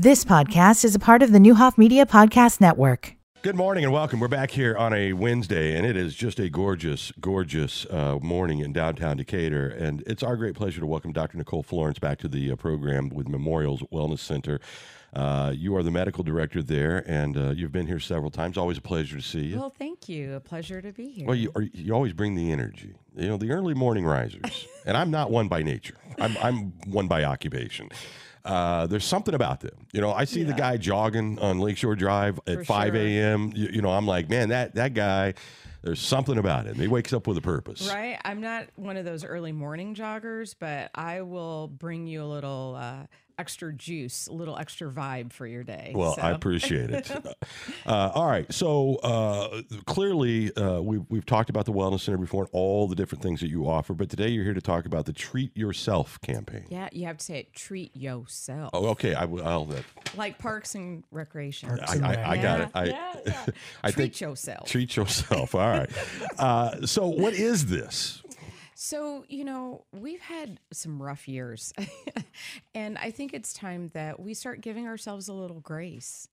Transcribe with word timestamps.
This 0.00 0.24
podcast 0.24 0.84
is 0.84 0.94
a 0.94 1.00
part 1.00 1.24
of 1.24 1.32
the 1.32 1.40
Neuhoff 1.40 1.76
Media 1.76 2.06
Podcast 2.06 2.60
Network. 2.60 3.16
Good 3.42 3.56
morning 3.56 3.82
and 3.82 3.92
welcome. 3.92 4.20
We're 4.20 4.28
back 4.28 4.52
here 4.52 4.76
on 4.76 4.92
a 4.92 5.12
Wednesday, 5.12 5.76
and 5.76 5.84
it 5.84 5.96
is 5.96 6.14
just 6.14 6.38
a 6.38 6.48
gorgeous, 6.48 7.10
gorgeous 7.20 7.84
uh, 7.86 8.20
morning 8.22 8.60
in 8.60 8.72
downtown 8.72 9.16
Decatur. 9.16 9.66
And 9.66 10.04
it's 10.06 10.22
our 10.22 10.36
great 10.36 10.54
pleasure 10.54 10.78
to 10.78 10.86
welcome 10.86 11.10
Dr. 11.10 11.36
Nicole 11.36 11.64
Florence 11.64 11.98
back 11.98 12.18
to 12.18 12.28
the 12.28 12.52
uh, 12.52 12.54
program 12.54 13.08
with 13.08 13.26
Memorials 13.26 13.82
Wellness 13.92 14.20
Center. 14.20 14.60
Uh, 15.14 15.52
you 15.54 15.74
are 15.74 15.82
the 15.82 15.90
medical 15.90 16.22
director 16.22 16.62
there, 16.62 17.02
and 17.06 17.36
uh, 17.36 17.50
you've 17.50 17.72
been 17.72 17.86
here 17.86 17.98
several 17.98 18.30
times. 18.30 18.58
Always 18.58 18.78
a 18.78 18.82
pleasure 18.82 19.16
to 19.16 19.22
see 19.22 19.46
you. 19.46 19.58
Well, 19.58 19.70
thank 19.70 20.08
you. 20.08 20.34
A 20.34 20.40
pleasure 20.40 20.82
to 20.82 20.92
be 20.92 21.08
here. 21.08 21.26
Well, 21.26 21.36
you, 21.36 21.50
are, 21.56 21.62
you 21.62 21.92
always 21.94 22.12
bring 22.12 22.34
the 22.34 22.52
energy. 22.52 22.94
You 23.16 23.28
know, 23.28 23.36
the 23.36 23.50
early 23.50 23.74
morning 23.74 24.04
risers. 24.04 24.68
and 24.86 24.96
I'm 24.96 25.10
not 25.10 25.30
one 25.30 25.48
by 25.48 25.62
nature, 25.62 25.96
I'm, 26.18 26.36
I'm 26.42 26.72
one 26.90 27.08
by 27.08 27.24
occupation. 27.24 27.88
Uh, 28.44 28.86
there's 28.86 29.04
something 29.04 29.34
about 29.34 29.60
them. 29.60 29.86
You 29.92 30.00
know, 30.00 30.12
I 30.12 30.24
see 30.24 30.42
the 30.42 30.54
guy 30.54 30.76
jogging 30.78 31.38
on 31.38 31.58
Lakeshore 31.58 31.96
Drive 31.96 32.38
at 32.46 32.58
For 32.58 32.64
5 32.64 32.94
sure. 32.94 32.96
a.m. 32.96 33.52
You, 33.54 33.68
you 33.72 33.82
know, 33.82 33.90
I'm 33.90 34.06
like, 34.06 34.30
man, 34.30 34.50
that, 34.50 34.74
that 34.76 34.94
guy, 34.94 35.34
there's 35.82 36.00
something 36.00 36.38
about 36.38 36.64
him. 36.64 36.76
He 36.76 36.88
wakes 36.88 37.12
up 37.12 37.26
with 37.26 37.36
a 37.36 37.42
purpose. 37.42 37.88
Right? 37.92 38.18
I'm 38.24 38.40
not 38.40 38.68
one 38.76 38.96
of 38.96 39.04
those 39.04 39.24
early 39.24 39.52
morning 39.52 39.94
joggers, 39.94 40.54
but 40.58 40.90
I 40.94 41.22
will 41.22 41.68
bring 41.68 42.06
you 42.06 42.22
a 42.22 42.26
little 42.26 42.76
uh, 42.78 43.06
extra 43.38 43.72
juice, 43.72 44.26
a 44.26 44.32
little 44.32 44.56
extra 44.58 44.90
vibe 44.90 45.32
for 45.32 45.46
your 45.46 45.62
day. 45.62 45.92
Well, 45.94 46.16
I 46.20 46.30
appreciate 46.32 46.90
it. 46.90 47.10
uh, 47.86 48.10
all 48.14 48.26
right. 48.26 48.52
So 48.52 48.96
uh, 48.96 49.62
clearly, 49.86 50.54
uh, 50.56 50.80
we've, 50.80 51.04
we've 51.08 51.26
talked 51.26 51.50
about 51.50 51.64
the 51.64 51.72
Wellness 51.72 52.00
Center 52.00 52.18
before 52.18 52.42
and 52.42 52.50
all 52.52 52.88
the 52.88 52.96
different 52.96 53.22
things 53.22 53.40
that 53.40 53.48
you 53.48 53.68
offer. 53.68 53.94
But 53.94 54.10
today 54.10 54.28
you're 54.28 54.44
here 54.44 54.54
to 54.54 54.60
talk 54.60 54.86
about 54.86 55.06
the 55.06 55.12
Treat 55.12 55.56
Yourself 55.56 56.20
campaign. 56.20 56.66
Yeah, 56.68 56.88
you 56.92 57.06
have 57.06 57.18
to 57.18 57.24
say 57.24 57.38
it. 57.40 57.52
Treat 57.54 57.96
yourself, 57.96 58.70
Oh, 58.72 58.86
okay. 58.88 59.14
I 59.14 59.24
will. 59.24 59.46
I'll, 59.46 59.64
that, 59.66 59.84
like 60.16 60.38
Parks 60.38 60.74
and 60.74 61.04
Recreation. 61.10 61.70
I, 61.70 61.98
I, 62.00 62.30
I 62.32 62.36
got 62.42 62.60
it. 62.60 62.68
I, 62.74 62.84
yeah, 62.86 63.14
yeah. 63.26 63.46
I 63.84 63.90
Treat 63.90 63.94
think 63.94 64.20
yourself. 64.20 64.68
treat 64.68 64.96
yourself. 64.96 65.54
All 65.54 65.60
right. 65.68 65.90
Uh, 66.38 66.86
so, 66.86 67.06
what 67.08 67.32
is 67.34 67.66
this? 67.66 68.22
So, 68.80 69.24
you 69.28 69.44
know, 69.44 69.86
we've 69.92 70.20
had 70.20 70.60
some 70.72 71.02
rough 71.02 71.26
years. 71.26 71.72
and 72.76 72.96
I 72.96 73.10
think 73.10 73.34
it's 73.34 73.52
time 73.52 73.88
that 73.88 74.20
we 74.20 74.34
start 74.34 74.60
giving 74.60 74.86
ourselves 74.86 75.26
a 75.26 75.32
little 75.32 75.58
grace. 75.58 76.28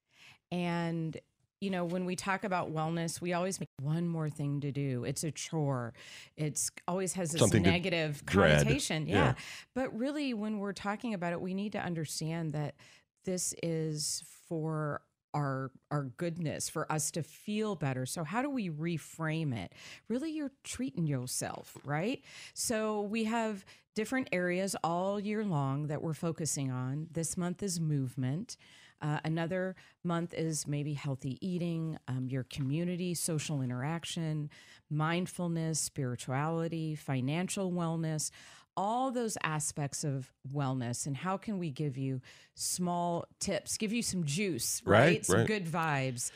And, 0.52 1.18
you 1.60 1.72
know, 1.72 1.86
when 1.86 2.06
we 2.06 2.16
talk 2.16 2.44
about 2.44 2.72
wellness, 2.72 3.20
we 3.20 3.34
always 3.34 3.60
make 3.60 3.70
one 3.82 4.08
more 4.08 4.30
thing 4.30 4.60
to 4.60 4.72
do. 4.72 5.06
It's 5.06 5.24
a 5.24 5.32
chore. 5.32 5.96
It's 6.38 6.70
always 6.88 7.14
has 7.14 7.32
this 7.32 7.40
Something 7.40 7.64
negative 7.64 8.24
connotation. 8.28 9.08
Yeah. 9.08 9.16
Yeah. 9.16 9.34
But 9.74 9.98
really, 9.98 10.36
when 10.36 10.60
we're 10.60 10.74
talking 10.74 11.16
about 11.16 11.34
it, 11.34 11.42
we 11.42 11.56
need 11.56 11.72
to 11.72 11.80
understand 11.80 12.54
that 12.54 12.76
this 13.24 13.56
is 13.64 14.24
for 14.48 15.02
our 15.36 15.72
our 15.92 16.06
goodness 16.18 16.70
for 16.70 16.92
us 16.92 17.12
to 17.12 17.24
feel 17.24 17.76
better. 17.76 18.06
So 18.08 18.24
how 18.24 18.42
do 18.42 18.50
we 18.50 18.70
reframe 18.70 19.56
it? 19.56 19.74
Really 20.08 20.32
you're 20.32 20.54
treating 20.64 21.06
yourself 21.06 21.78
right? 21.86 22.24
So 22.54 23.02
we 23.02 23.26
have 23.26 23.66
different 23.96 24.30
areas 24.32 24.76
all 24.84 25.20
year 25.20 25.44
long 25.44 25.88
that 25.88 26.02
we're 26.02 26.14
focusing 26.14 26.72
on. 26.72 27.08
This 27.12 27.38
month 27.38 27.64
is 27.64 27.80
movement. 27.80 28.58
Uh, 29.02 29.20
another 29.26 29.76
month 30.04 30.34
is 30.34 30.68
maybe 30.68 30.94
healthy 30.94 31.38
eating, 31.46 31.98
um, 32.08 32.28
your 32.30 32.44
community, 32.44 33.14
social 33.14 33.62
interaction, 33.62 34.50
mindfulness, 34.90 35.80
spirituality, 35.80 36.96
financial 36.96 37.72
wellness, 37.72 38.32
all 38.78 39.12
those 39.12 39.38
aspects 39.44 40.04
of 40.04 40.32
wellness. 40.54 41.06
And 41.08 41.16
how 41.16 41.38
can 41.38 41.58
we 41.60 41.70
give 41.72 41.98
you 41.98 42.22
small 42.56 43.26
tips, 43.40 43.78
give 43.78 43.94
you 43.94 44.02
some 44.02 44.24
juice, 44.24 44.82
right? 44.86 45.00
Right, 45.00 45.26
Some 45.26 45.38
right. 45.38 45.48
good 45.48 45.66
vibes. 45.66 46.32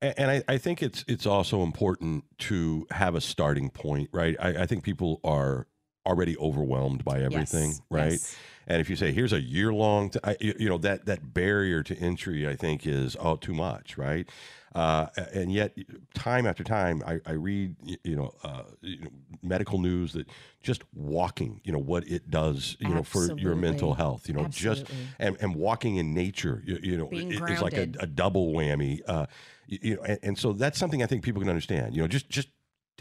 A- 0.00 0.18
And 0.20 0.30
I, 0.30 0.42
I 0.48 0.58
think 0.58 0.82
it's 0.82 1.04
it's 1.08 1.26
also 1.26 1.62
important 1.62 2.24
to 2.38 2.86
have 2.90 3.14
a 3.14 3.20
starting 3.20 3.70
point, 3.70 4.08
right? 4.12 4.36
I, 4.40 4.62
I 4.62 4.66
think 4.66 4.84
people 4.84 5.20
are 5.24 5.66
already 6.06 6.36
overwhelmed 6.38 7.04
by 7.04 7.20
everything, 7.22 7.70
Yes, 7.70 7.82
right? 7.90 8.12
yes. 8.12 8.36
And 8.66 8.80
if 8.80 8.88
you 8.88 8.94
say 8.96 9.12
here's 9.12 9.32
a 9.32 9.40
year 9.40 9.72
long, 9.72 10.10
t- 10.10 10.20
I, 10.22 10.36
you 10.40 10.68
know 10.68 10.78
that 10.78 11.06
that 11.06 11.34
barrier 11.34 11.82
to 11.82 11.96
entry, 11.98 12.46
I 12.48 12.54
think 12.54 12.86
is 12.86 13.16
oh 13.18 13.36
too 13.36 13.54
much, 13.54 13.98
right? 13.98 14.28
Uh, 14.74 15.08
and 15.34 15.52
yet, 15.52 15.76
time 16.14 16.46
after 16.46 16.64
time, 16.64 17.02
I, 17.06 17.20
I 17.26 17.32
read 17.32 17.74
you 18.04 18.16
know, 18.16 18.32
uh, 18.44 18.62
you 18.80 19.00
know 19.00 19.10
medical 19.42 19.78
news 19.78 20.12
that 20.12 20.28
just 20.62 20.82
walking, 20.94 21.60
you 21.64 21.72
know, 21.72 21.78
what 21.78 22.06
it 22.06 22.30
does, 22.30 22.76
you 22.78 22.88
know, 22.88 23.02
for 23.02 23.36
your 23.36 23.56
mental 23.56 23.94
health, 23.94 24.28
you 24.28 24.34
know, 24.34 24.46
just 24.48 24.86
and, 25.18 25.36
and 25.40 25.56
walking 25.56 25.96
in 25.96 26.14
nature, 26.14 26.62
you, 26.64 26.78
you 26.82 26.96
know, 26.96 27.06
Being 27.06 27.32
it- 27.32 27.50
is 27.50 27.60
like 27.60 27.76
a, 27.76 27.88
a 27.98 28.06
double 28.06 28.52
whammy. 28.52 29.00
Uh, 29.06 29.26
you, 29.66 29.78
you 29.82 29.96
know, 29.96 30.02
and, 30.02 30.18
and 30.22 30.38
so 30.38 30.52
that's 30.52 30.78
something 30.78 31.02
I 31.02 31.06
think 31.06 31.24
people 31.24 31.40
can 31.42 31.48
understand. 31.48 31.94
You 31.96 32.02
know, 32.02 32.08
just 32.08 32.30
just 32.30 32.48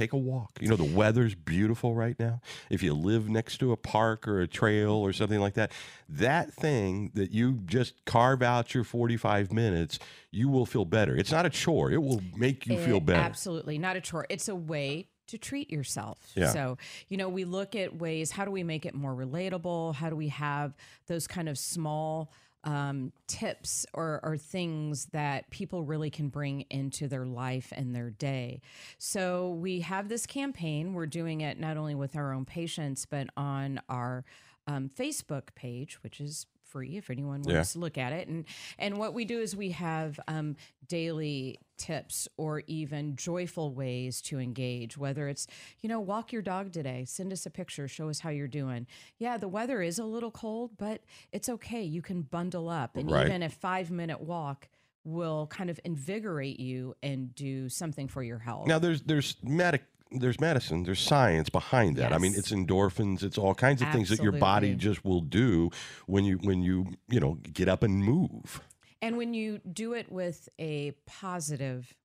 take 0.02 0.14
a 0.14 0.18
walk. 0.18 0.52
You 0.60 0.70
know, 0.70 0.76
the 0.76 0.84
weather's 0.84 1.36
beautiful 1.36 1.94
right 1.94 2.20
now. 2.20 2.42
If 2.70 2.82
you 2.82 2.94
live 2.94 3.30
next 3.30 3.58
to 3.60 3.72
a 3.72 3.78
park 3.78 4.28
or 4.28 4.42
a 4.42 4.48
trail 4.48 4.94
or 4.94 5.14
something 5.14 5.40
like 5.40 5.54
that, 5.54 5.72
that 6.10 6.54
thing 6.54 7.12
that 7.14 7.32
you 7.32 7.60
just 7.66 8.06
carve 8.06 8.42
out 8.42 8.74
your 8.74 8.84
45 8.84 9.54
minutes, 9.54 10.00
you 10.32 10.50
will 10.50 10.66
feel 10.66 10.86
better. 10.86 11.16
It's 11.16 11.32
not 11.32 11.46
a 11.46 11.50
chore. 11.50 11.92
It 11.92 12.02
will 12.02 12.22
make 12.36 12.66
you 12.68 12.78
feel 12.78 13.00
better. 13.00 13.20
Absolutely. 13.20 13.78
Not 13.78 13.96
a 13.96 14.02
chore. 14.02 14.26
It's 14.30 14.48
a 14.48 14.56
way 14.56 15.08
to 15.28 15.38
treat 15.38 15.70
yourself. 15.72 16.18
Yeah. 16.36 16.50
So, 16.50 16.78
you 17.08 17.18
know, 17.18 17.30
we 17.30 17.46
look 17.46 17.76
at 17.76 17.96
ways, 17.96 18.32
how 18.32 18.44
do 18.44 18.52
we 18.52 18.64
make 18.64 18.86
it 18.86 18.94
more 18.94 19.14
relatable? 19.14 19.96
How 19.96 20.10
do 20.10 20.16
we 20.16 20.28
have 20.30 20.76
those 21.08 21.28
kind 21.28 21.48
of 21.48 21.58
small 21.58 22.34
um, 22.64 23.12
tips 23.28 23.86
or, 23.94 24.20
or 24.24 24.38
things 24.38 25.06
that 25.08 25.50
people 25.50 25.84
really 25.84 26.10
can 26.10 26.30
bring 26.30 26.62
into 26.70 27.08
their 27.08 27.26
life 27.26 27.74
and 27.76 27.96
their 27.96 28.10
day? 28.10 28.62
So, 28.98 29.52
we 29.52 29.82
have 29.82 30.10
this 30.10 30.26
campaign. 30.26 30.94
We're 30.94 31.06
doing 31.06 31.42
it 31.42 31.60
not 31.60 31.78
only 31.78 31.96
with 31.96 32.16
our 32.16 32.34
own 32.34 32.46
patients, 32.46 33.06
but 33.06 33.28
on 33.36 33.82
our 33.90 34.26
um, 34.68 34.90
Facebook 34.90 35.56
page, 35.56 36.02
which 36.04 36.20
is 36.20 36.46
free 36.72 36.98
if 36.98 37.09
anyone 37.09 37.44
Yeah. 37.46 37.56
wants 37.56 37.74
to 37.74 37.80
look 37.80 37.98
at 37.98 38.14
it. 38.14 38.28
And 38.28 38.46
and 38.80 38.98
what 38.98 39.14
we 39.14 39.26
do 39.26 39.40
is 39.40 39.56
we 39.56 39.72
have 39.72 40.20
um, 40.28 40.56
daily 40.88 41.59
tips 41.78 42.28
or 42.38 42.62
even 42.68 43.16
joyful 43.16 43.74
ways 43.74 44.22
to 44.22 44.40
engage. 44.40 44.98
Whether 44.98 45.28
it's 45.28 45.48
you 45.82 45.90
know 45.90 46.00
walk 46.00 46.32
your 46.32 46.42
dog 46.42 46.72
today, 46.72 47.06
send 47.06 47.34
us 47.34 47.46
a 47.46 47.50
picture, 47.50 47.88
show 47.88 48.09
us 48.09 48.20
how 48.20 48.30
you're 48.30 48.48
doing. 48.48 48.88
Yeah, 49.18 49.38
the 49.38 49.48
weather 49.48 49.82
is 49.82 50.00
a 50.00 50.06
little 50.06 50.32
cold, 50.32 50.72
but 50.78 51.02
it's 51.32 51.50
okay. 51.50 51.84
You 51.84 52.02
can 52.02 52.22
bundle 52.22 52.70
up, 52.70 52.96
and 52.96 53.09
Right. 53.12 53.28
even 53.28 53.44
a 53.44 53.50
five 53.50 53.92
minute 53.92 54.22
walk 54.22 54.70
will 55.03 55.48
kind 55.48 55.70
of 55.72 55.80
invigorate 55.84 56.59
you 56.59 56.96
and 57.02 57.34
do 57.34 57.68
something 57.70 58.08
for 58.08 58.22
your 58.24 58.38
health. 58.40 58.68
Now 58.68 58.80
there's 58.80 59.02
there's 59.02 59.36
medic 59.44 59.82
there's 60.12 60.40
medicine, 60.40 60.84
there's 60.84 61.02
science 61.02 61.50
behind 61.50 61.98
that. 61.98 62.14
I 62.14 62.18
mean, 62.18 62.34
it's 62.36 62.52
endorphins, 62.52 63.24
it's 63.24 63.38
all 63.38 63.56
kinds 63.56 63.82
of 63.82 63.92
things 63.92 64.10
that 64.10 64.22
your 64.22 64.34
body 64.34 64.76
just 64.76 65.04
will 65.06 65.22
do 65.22 65.70
when 66.06 66.26
you 66.26 66.38
when 66.38 66.62
you 66.62 66.88
you 67.08 67.20
know 67.20 67.38
get 67.54 67.68
up 67.68 67.84
and 67.84 68.04
move. 68.04 68.62
And 69.02 69.18
when 69.18 69.34
you 69.34 69.60
do 69.72 69.94
it 69.94 70.12
with 70.12 70.48
a 70.60 70.92
positive 71.08 71.96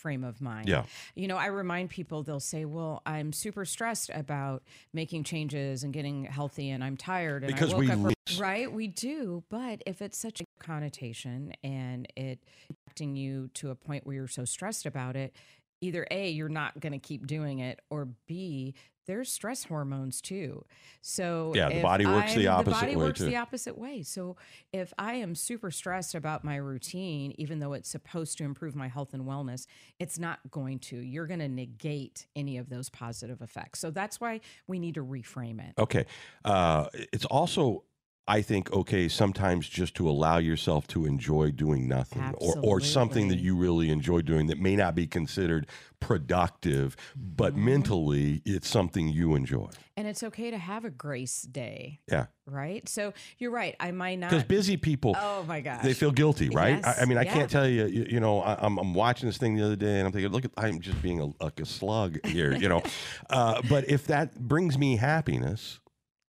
frame 0.00 0.24
of 0.24 0.40
mind. 0.40 0.68
Yeah. 0.68 0.84
You 1.14 1.28
know, 1.28 1.36
I 1.36 1.46
remind 1.46 1.90
people, 1.90 2.22
they'll 2.22 2.40
say, 2.40 2.64
Well, 2.64 3.02
I'm 3.04 3.32
super 3.32 3.64
stressed 3.64 4.10
about 4.14 4.62
making 4.92 5.24
changes 5.24 5.84
and 5.84 5.92
getting 5.92 6.24
healthy 6.24 6.70
and 6.70 6.82
I'm 6.82 6.96
tired. 6.96 7.44
And 7.44 7.52
Because 7.52 7.72
I 7.72 7.76
woke 7.76 7.84
we 7.84 7.90
up 7.90 8.14
Right, 8.38 8.72
we 8.72 8.86
do. 8.86 9.44
But 9.50 9.82
if 9.86 10.00
it's 10.00 10.16
such 10.16 10.40
a 10.40 10.44
connotation 10.60 11.52
and 11.62 12.10
it 12.16 12.38
impacting 12.72 13.16
you 13.16 13.50
to 13.54 13.70
a 13.70 13.74
point 13.74 14.06
where 14.06 14.14
you're 14.14 14.28
so 14.28 14.44
stressed 14.44 14.86
about 14.86 15.16
it, 15.16 15.34
either 15.80 16.06
A, 16.10 16.30
you're 16.30 16.48
not 16.48 16.78
going 16.80 16.92
to 16.92 16.98
keep 16.98 17.26
doing 17.26 17.58
it, 17.60 17.80
or 17.90 18.08
B, 18.26 18.74
there's 19.06 19.32
stress 19.32 19.64
hormones 19.64 20.20
too. 20.20 20.64
So 21.00 21.52
Yeah, 21.56 21.68
the 21.70 21.82
body 21.82 22.06
works 22.06 22.34
the 22.34 22.46
I'm- 22.46 22.60
opposite 22.60 22.70
The 22.70 22.80
body 22.86 22.96
way, 22.96 23.02
works 23.06 23.18
too. 23.18 23.24
the 23.26 23.36
opposite 23.36 23.76
way. 23.78 24.02
So 24.02 24.36
if 24.72 24.92
I 24.98 25.14
am 25.14 25.34
super 25.34 25.70
stressed 25.72 26.14
about 26.14 26.44
my 26.44 26.56
routine, 26.56 27.34
even 27.38 27.58
though 27.58 27.72
it's 27.72 27.88
supposed 27.88 28.38
to 28.38 28.44
improve 28.44 28.76
my 28.76 28.86
health 28.88 29.12
and 29.14 29.24
wellness, 29.24 29.66
it's 29.98 30.18
not 30.18 30.38
going 30.50 30.78
to. 30.80 30.96
You're 30.96 31.26
going 31.26 31.40
to 31.40 31.48
negate 31.48 32.26
any 32.36 32.58
of 32.58 32.68
those 32.68 32.88
positive 32.88 33.40
effects. 33.42 33.80
So 33.80 33.90
that's 33.90 34.20
why 34.20 34.40
we 34.68 34.78
need 34.78 34.94
to 34.94 35.04
reframe 35.04 35.60
it. 35.66 35.74
Okay. 35.78 36.04
Uh, 36.44 36.86
it's 36.94 37.24
also, 37.24 37.82
I 38.28 38.42
think, 38.42 38.72
okay 38.72 39.08
sometimes 39.08 39.68
just 39.68 39.94
to 39.96 40.08
allow 40.08 40.38
yourself 40.38 40.86
to 40.88 41.04
enjoy 41.04 41.50
doing 41.50 41.88
nothing 41.88 42.32
or, 42.38 42.54
or 42.62 42.80
something 42.80 43.28
that 43.28 43.38
you 43.40 43.56
really 43.56 43.90
enjoy 43.90 44.20
doing 44.22 44.46
that 44.46 44.58
may 44.58 44.76
not 44.76 44.94
be 44.94 45.06
considered 45.08 45.66
productive, 45.98 46.96
but 47.16 47.52
Mm-hmm. 47.54 47.64
mentally 47.64 48.42
it's 48.44 48.68
something 48.68 49.08
you 49.08 49.34
enjoy. 49.34 49.68
And 49.96 50.06
it's 50.06 50.22
okay 50.22 50.50
to 50.50 50.58
have 50.58 50.84
a 50.84 50.90
grace 50.90 51.42
day, 51.42 52.00
Yeah. 52.10 52.26
right? 52.46 52.88
So 52.88 53.12
you're 53.38 53.50
right. 53.50 53.74
I 53.80 53.90
might 53.90 54.18
not. 54.18 54.30
Because 54.30 54.44
busy 54.44 54.76
people. 54.76 55.16
oh 55.18 55.42
my 55.44 55.60
gosh. 55.60 55.82
They 55.82 55.94
feel 55.94 56.10
guilty, 56.12 56.48
right? 56.50 56.76
Yes, 56.82 56.98
I, 56.98 57.02
I 57.02 57.04
mean, 57.06 57.18
I 57.18 57.22
yeah. 57.22 57.32
can't 57.32 57.50
tell 57.50 57.68
you. 57.68 57.86
You, 57.86 58.06
you 58.10 58.20
know, 58.20 58.40
I, 58.42 58.56
I'm, 58.64 58.78
I'm 58.78 58.94
watching 58.94 59.28
this 59.28 59.38
thing 59.38 59.56
the 59.56 59.64
other 59.64 59.76
day, 59.76 59.98
and 59.98 60.06
I'm 60.06 60.12
thinking, 60.12 60.30
look, 60.32 60.44
at, 60.44 60.52
I'm 60.56 60.80
just 60.80 61.02
being 61.02 61.20
a, 61.20 61.26
like 61.42 61.58
a 61.60 61.66
slug 61.66 62.24
here, 62.26 62.54
you 62.54 62.68
know. 62.68 62.82
uh, 63.30 63.60
but 63.68 63.88
if 63.90 64.06
that 64.06 64.38
brings 64.38 64.78
me 64.78 64.96
happiness, 64.96 65.80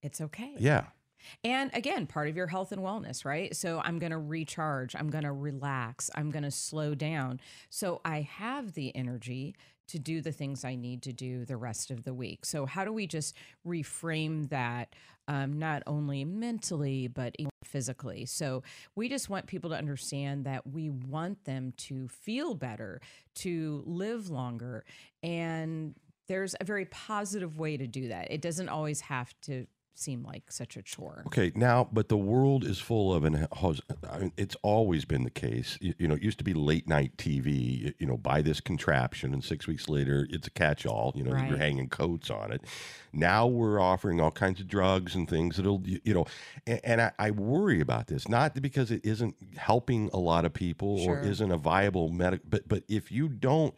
it's 0.02 0.20
okay. 0.20 0.56
yeah, 0.58 0.86
And 1.44 1.72
again, 1.74 2.08
part 2.08 2.30
of 2.30 2.36
your 2.36 2.48
health 2.48 2.72
and 2.72 2.82
wellness, 2.82 3.26
right? 3.26 3.56
So 3.56 3.82
I'm 3.84 4.00
going 4.00 4.12
to 4.12 4.18
recharge, 4.18 4.96
I'm 4.96 5.10
going 5.10 5.24
to 5.24 5.32
relax, 5.32 6.10
I'm 6.16 6.32
going 6.32 6.44
to 6.44 6.52
slow 6.52 6.96
down. 6.96 7.40
So 7.70 8.02
I 8.04 8.22
have 8.22 8.74
the 8.74 8.96
energy 8.96 9.56
to 9.92 10.00
do 10.00 10.22
the 10.22 10.32
things 10.32 10.64
I 10.64 10.76
need 10.76 11.02
to 11.04 11.12
do 11.12 11.44
the 11.44 11.58
rest 11.58 11.92
of 11.92 12.06
the 12.06 12.14
week. 12.14 12.46
So, 12.46 12.66
how 12.66 12.86
do 12.86 12.94
we 12.94 13.08
just 13.08 13.36
reframe 13.68 14.48
that, 14.50 14.96
um, 15.28 15.60
not 15.60 15.84
only 15.86 16.24
mentally, 16.24 17.08
but 17.08 17.36
physically? 17.66 18.26
So, 18.26 18.64
we 18.96 19.10
just 19.10 19.30
want 19.30 19.48
people 19.48 19.70
to 19.72 19.76
understand 19.76 20.46
that 20.46 20.66
we 20.66 20.90
want 20.90 21.44
them 21.44 21.74
to 21.78 22.08
feel 22.08 22.56
better, 22.56 23.02
to 23.36 23.84
live 23.86 24.30
longer. 24.30 24.86
And 25.24 25.94
there's 26.30 26.56
a 26.62 26.64
very 26.64 26.86
positive 26.86 27.58
way 27.58 27.76
to 27.76 27.86
do 27.86 28.08
that. 28.08 28.32
It 28.32 28.42
doesn't 28.42 28.70
always 28.70 29.02
have 29.02 29.34
to 29.42 29.68
seem 30.02 30.24
like 30.24 30.52
such 30.52 30.76
a 30.78 30.82
chore. 30.82 31.24
Okay, 31.28 31.52
now, 31.56 31.88
but 31.92 32.10
the 32.10 32.18
world 32.18 32.66
is 32.66 32.80
full 32.80 33.14
of, 33.14 33.24
and 33.24 33.48
I 34.12 34.18
mean, 34.20 34.32
it's 34.38 34.56
always 34.64 35.06
been 35.06 35.24
the 35.24 35.30
case. 35.30 35.78
You, 35.80 35.94
you 35.98 36.08
know, 36.08 36.16
it 36.16 36.22
used 36.24 36.38
to 36.40 36.44
be 36.44 36.54
late 36.54 36.88
night 36.88 37.18
TV. 37.18 37.80
You, 37.82 37.94
you 38.00 38.08
know, 38.08 38.18
buy 38.18 38.42
this 38.42 38.60
contraption, 38.60 39.34
and 39.34 39.44
six 39.44 39.68
weeks 39.68 39.88
later, 39.88 40.28
it's 40.30 40.48
a 40.48 40.52
catch-all. 40.52 41.14
You 41.16 41.24
know, 41.24 41.32
Right. 41.32 41.48
you're 41.48 41.58
hanging 41.58 41.90
coats 41.90 42.30
on 42.30 42.52
it. 42.52 42.62
Now 43.14 43.48
we're 43.48 43.80
offering 43.80 44.20
all 44.20 44.32
kinds 44.32 44.60
of 44.60 44.68
drugs 44.68 45.16
and 45.16 45.30
things 45.30 45.58
that'll, 45.58 45.82
you, 45.86 46.00
you 46.04 46.14
know, 46.14 46.26
and, 46.66 46.80
and 46.84 47.02
I, 47.02 47.12
I 47.20 47.32
worry 47.32 47.80
about 47.82 48.08
this 48.08 48.28
not 48.28 48.60
because 48.62 48.92
it 48.92 49.06
isn't 49.06 49.36
helping 49.58 50.10
a 50.14 50.18
lot 50.20 50.46
of 50.46 50.54
people 50.54 50.98
Sure. 51.00 51.18
or 51.18 51.22
isn't 51.22 51.52
a 51.52 51.58
viable 51.58 52.10
medic, 52.10 52.42
but 52.50 52.68
but 52.68 52.84
if 52.88 53.12
you 53.12 53.28
don't 53.30 53.74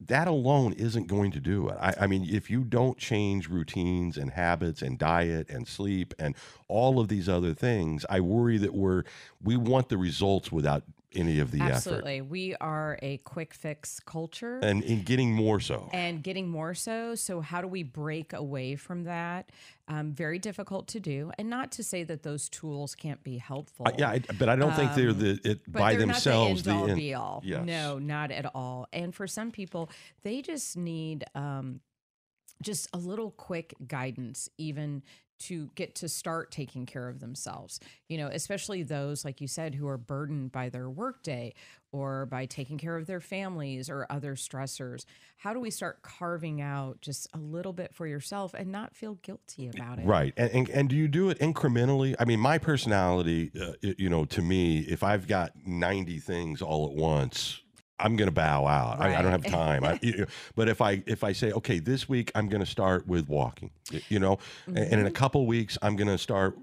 that 0.00 0.28
alone 0.28 0.72
isn't 0.74 1.06
going 1.06 1.30
to 1.32 1.40
do 1.40 1.68
it. 1.68 1.76
I, 1.80 1.94
I 2.02 2.06
mean, 2.06 2.26
if 2.28 2.50
you 2.50 2.64
don't 2.64 2.98
change 2.98 3.48
routines 3.48 4.16
and 4.16 4.30
habits 4.30 4.82
and 4.82 4.98
diet 4.98 5.48
and 5.48 5.66
sleep 5.66 6.14
and 6.18 6.34
all 6.68 7.00
of 7.00 7.08
these 7.08 7.28
other 7.28 7.54
things, 7.54 8.04
I 8.08 8.20
worry 8.20 8.58
that 8.58 8.74
we're 8.74 9.04
we 9.42 9.56
want 9.56 9.88
the 9.88 9.98
results 9.98 10.52
without 10.52 10.84
any 11.14 11.38
of 11.40 11.50
the 11.50 11.60
effort 11.60 11.72
Absolutely. 11.74 12.20
We 12.22 12.54
are 12.56 12.98
a 13.02 13.18
quick 13.18 13.54
fix 13.54 14.00
culture. 14.00 14.58
and 14.62 14.82
in 14.84 15.02
getting 15.02 15.32
more 15.32 15.60
so. 15.60 15.88
and 15.92 16.22
getting 16.22 16.48
more 16.48 16.74
so. 16.74 17.14
So, 17.14 17.40
how 17.40 17.60
do 17.60 17.66
we 17.68 17.82
break 17.82 18.32
away 18.32 18.76
from 18.76 19.04
that? 19.04 19.50
Um, 19.88 20.12
very 20.12 20.38
difficult 20.38 20.86
to 20.88 21.00
do, 21.00 21.32
and 21.36 21.50
not 21.50 21.72
to 21.72 21.82
say 21.82 22.04
that 22.04 22.22
those 22.22 22.48
tools 22.48 22.94
can't 22.94 23.22
be 23.24 23.38
helpful. 23.38 23.86
Uh, 23.88 23.92
yeah, 23.98 24.10
I, 24.10 24.18
but 24.38 24.48
I 24.48 24.54
don't 24.54 24.74
think 24.74 24.94
they're 24.94 25.12
the 25.12 25.40
it 25.42 25.70
by 25.70 25.94
they're 25.94 26.06
themselves 26.06 26.64
not 26.64 26.70
the 26.70 26.70
end 26.70 26.80
all 26.82 26.88
end- 26.90 26.98
be 26.98 27.14
all. 27.14 27.42
Yes. 27.44 27.66
No, 27.66 27.98
not 27.98 28.30
at 28.30 28.46
all. 28.54 28.86
And 28.92 29.12
for 29.14 29.26
some 29.26 29.50
people, 29.50 29.90
they 30.22 30.42
just 30.42 30.76
need 30.76 31.24
um, 31.34 31.80
just 32.62 32.88
a 32.92 32.98
little 32.98 33.32
quick 33.32 33.74
guidance, 33.86 34.48
even 34.58 35.02
to 35.40 35.70
get 35.74 35.94
to 35.96 36.08
start 36.08 36.50
taking 36.50 36.86
care 36.86 37.08
of 37.08 37.20
themselves. 37.20 37.80
You 38.08 38.18
know, 38.18 38.28
especially 38.28 38.82
those, 38.82 39.24
like 39.24 39.40
you 39.40 39.48
said, 39.48 39.74
who 39.74 39.88
are 39.88 39.98
burdened 39.98 40.52
by 40.52 40.68
their 40.68 40.88
workday 40.88 41.54
or 41.92 42.26
by 42.26 42.46
taking 42.46 42.78
care 42.78 42.96
of 42.96 43.06
their 43.06 43.20
families 43.20 43.90
or 43.90 44.06
other 44.10 44.36
stressors. 44.36 45.04
How 45.38 45.52
do 45.52 45.60
we 45.60 45.70
start 45.70 46.02
carving 46.02 46.60
out 46.60 47.00
just 47.00 47.26
a 47.34 47.38
little 47.38 47.72
bit 47.72 47.94
for 47.94 48.06
yourself 48.06 48.54
and 48.54 48.70
not 48.70 48.94
feel 48.94 49.14
guilty 49.14 49.68
about 49.68 49.98
it? 49.98 50.06
Right. 50.06 50.32
And, 50.36 50.50
and 50.50 50.68
and 50.68 50.88
do 50.88 50.96
you 50.96 51.08
do 51.08 51.30
it 51.30 51.38
incrementally? 51.40 52.14
I 52.18 52.24
mean, 52.24 52.40
my 52.40 52.58
personality, 52.58 53.50
uh, 53.60 53.72
you 53.82 54.08
know, 54.08 54.24
to 54.26 54.42
me, 54.42 54.80
if 54.80 55.02
I've 55.02 55.26
got 55.26 55.52
90 55.66 56.18
things 56.20 56.62
all 56.62 56.86
at 56.86 56.92
once, 56.92 57.60
I'm 58.00 58.16
going 58.16 58.28
to 58.28 58.34
bow 58.34 58.66
out. 58.66 59.00
I, 59.00 59.16
I 59.16 59.22
don't 59.22 59.32
have 59.32 59.44
time. 59.44 59.84
I, 59.84 59.98
you 60.02 60.18
know, 60.18 60.26
but 60.54 60.68
if 60.68 60.80
I 60.80 61.02
if 61.06 61.22
I 61.22 61.32
say, 61.32 61.52
okay, 61.52 61.78
this 61.78 62.08
week 62.08 62.32
I'm 62.34 62.48
going 62.48 62.60
to 62.64 62.70
start 62.70 63.06
with 63.06 63.28
walking, 63.28 63.70
you 64.08 64.18
know, 64.18 64.38
and, 64.66 64.78
and 64.78 64.92
in 64.92 65.00
a 65.00 65.04
mm-hmm. 65.04 65.14
couple 65.14 65.46
weeks 65.46 65.76
I'm 65.82 65.96
going 65.96 66.08
to 66.08 66.18
start 66.18 66.58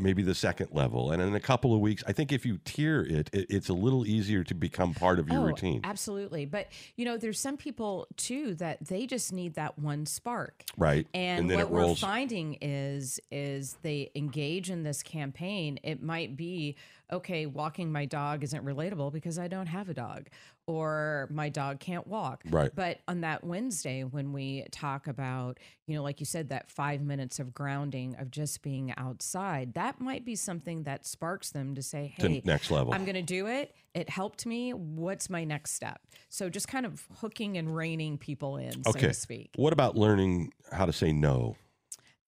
maybe 0.00 0.22
the 0.22 0.34
second 0.34 0.68
level, 0.72 1.12
and 1.12 1.22
in 1.22 1.34
a 1.34 1.40
couple 1.40 1.74
of 1.74 1.80
weeks, 1.80 2.02
I 2.06 2.12
think 2.12 2.32
if 2.32 2.44
you 2.44 2.58
tier 2.64 3.02
it, 3.02 3.30
it 3.32 3.46
it's 3.48 3.68
a 3.68 3.74
little 3.74 4.06
easier 4.06 4.42
to 4.44 4.54
become 4.54 4.94
part 4.94 5.18
of 5.18 5.28
your 5.28 5.34
Oh, 5.40 5.46
routine. 5.46 5.80
Absolutely. 5.84 6.46
But 6.46 6.68
you 6.96 7.04
know, 7.04 7.16
there's 7.16 7.38
some 7.38 7.56
people 7.56 8.06
too 8.16 8.54
that 8.56 8.86
they 8.86 9.06
just 9.06 9.32
need 9.32 9.54
that 9.54 9.78
one 9.78 10.06
spark. 10.06 10.64
Right. 10.76 11.06
And, 11.14 11.50
then 11.50 11.58
what 11.58 11.70
we're 11.70 11.94
finding 11.94 12.58
is 12.60 13.20
is 13.30 13.76
they 13.82 14.10
engage 14.14 14.70
in 14.70 14.82
this 14.82 15.02
campaign. 15.02 15.78
It 15.82 16.02
might 16.02 16.36
be 16.36 16.76
okay, 17.14 17.46
walking 17.46 17.90
my 17.90 18.04
dog 18.04 18.44
isn't 18.44 18.64
relatable 18.64 19.12
because 19.12 19.38
I 19.38 19.48
don't 19.48 19.66
have 19.66 19.88
a 19.88 19.94
dog, 19.94 20.28
or 20.66 21.28
my 21.30 21.48
dog 21.48 21.80
can't 21.80 22.06
walk. 22.06 22.42
Right. 22.50 22.70
But 22.74 23.00
on 23.08 23.20
that 23.22 23.44
Wednesday, 23.44 24.04
when 24.04 24.32
we 24.32 24.66
talk 24.70 25.06
about, 25.06 25.58
you 25.86 25.94
know, 25.94 26.02
like 26.02 26.20
you 26.20 26.26
said, 26.26 26.48
that 26.50 26.70
five 26.70 27.00
minutes 27.02 27.38
of 27.38 27.52
grounding 27.54 28.16
of 28.18 28.30
just 28.30 28.62
being 28.62 28.92
outside, 28.96 29.74
that 29.74 30.00
might 30.00 30.24
be 30.24 30.36
something 30.36 30.84
that 30.84 31.06
sparks 31.06 31.50
them 31.50 31.74
to 31.74 31.82
say, 31.82 32.12
To 32.18 32.28
hey, 32.28 32.42
next 32.44 32.70
level. 32.70 32.92
I'm 32.94 33.04
going 33.04 33.14
to 33.14 33.22
do 33.22 33.46
it. 33.46 33.74
It 33.94 34.08
helped 34.10 34.44
me. 34.46 34.72
What's 34.72 35.30
my 35.30 35.44
next 35.44 35.72
step? 35.72 36.00
So 36.28 36.48
just 36.48 36.66
kind 36.68 36.84
of 36.84 37.06
hooking 37.18 37.56
and 37.58 37.74
reining 37.74 38.18
people 38.18 38.56
in, 38.56 38.82
so 38.84 38.90
Okay. 38.90 39.08
to 39.08 39.14
speak. 39.14 39.50
What 39.56 39.72
about 39.72 39.96
learning 39.96 40.52
how 40.72 40.86
to 40.86 40.92
say 40.92 41.12
no? 41.12 41.56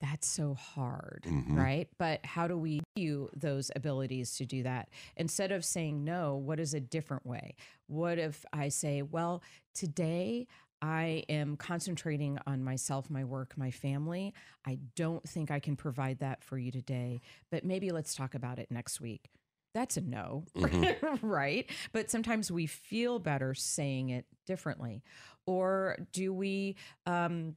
That's 0.01 0.27
so 0.27 0.55
hard, 0.55 1.25
Mhm. 1.27 1.57
right? 1.57 1.89
But 1.99 2.25
how 2.25 2.47
do 2.47 2.57
we 2.59 2.81
you 2.97 3.31
those 3.35 3.71
abilities 3.75 4.37
to 4.37 4.45
do 4.47 4.63
that? 4.65 4.91
Instead 5.17 5.53
of 5.53 5.65
saying 5.65 6.05
no, 6.05 6.37
what 6.37 6.61
is 6.61 6.75
a 6.75 6.81
different 6.81 7.25
way? 7.25 7.55
What 7.87 8.19
if 8.19 8.45
I 8.53 8.69
say, 8.69 9.03
well, 9.03 9.43
today 9.75 10.47
I 10.83 11.25
am 11.31 11.57
concentrating 11.57 12.39
on 12.47 12.63
myself, 12.63 13.09
my 13.09 13.25
work, 13.25 13.57
my 13.57 13.71
family. 13.71 14.35
I 14.67 14.79
don't 14.95 15.27
think 15.27 15.51
I 15.51 15.59
can 15.61 15.75
provide 15.77 16.19
that 16.19 16.45
for 16.45 16.59
you 16.59 16.71
today, 16.71 17.23
but 17.51 17.65
maybe 17.65 17.91
let's 17.91 18.15
talk 18.15 18.35
about 18.35 18.59
it 18.59 18.71
next 18.71 19.01
week. 19.01 19.31
That's 19.73 19.97
a 19.97 20.03
no, 20.03 20.45
right? 21.23 21.71
But 21.93 22.11
sometimes 22.11 22.51
we 22.51 22.67
feel 22.67 23.19
better 23.19 23.55
saying 23.55 24.11
it 24.11 24.27
differently. 24.47 25.03
Or 25.47 25.97
do 26.13 26.33
we 26.33 26.77
um, 27.07 27.57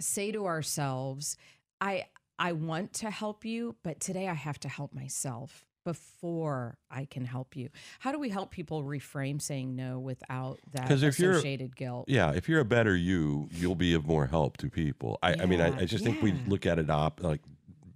say 0.00 0.32
to 0.32 0.46
ourselves, 0.46 1.36
I 1.80 2.06
I 2.38 2.52
want 2.52 2.92
to 2.94 3.10
help 3.10 3.44
you, 3.44 3.76
but 3.82 4.00
today 4.00 4.28
I 4.28 4.34
have 4.34 4.60
to 4.60 4.68
help 4.68 4.92
myself 4.92 5.64
before 5.84 6.76
I 6.90 7.04
can 7.04 7.24
help 7.24 7.54
you. 7.54 7.70
How 8.00 8.10
do 8.10 8.18
we 8.18 8.28
help 8.28 8.50
people 8.50 8.82
reframe 8.82 9.40
saying 9.40 9.76
no 9.76 10.00
without 10.00 10.58
that 10.72 10.90
associated 10.90 11.76
guilt? 11.76 12.06
Yeah, 12.08 12.32
if 12.32 12.48
you're 12.48 12.60
a 12.60 12.64
better 12.64 12.96
you, 12.96 13.48
you'll 13.52 13.76
be 13.76 13.94
of 13.94 14.04
more 14.04 14.26
help 14.26 14.56
to 14.58 14.68
people. 14.68 15.18
I, 15.22 15.36
I 15.42 15.46
mean, 15.46 15.60
I, 15.60 15.82
I 15.82 15.84
just 15.84 16.02
think 16.04 16.20
we 16.20 16.32
look 16.48 16.66
at 16.66 16.80
it 16.80 16.90
op 16.90 17.22
like 17.22 17.40